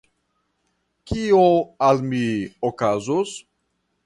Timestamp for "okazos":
2.71-3.37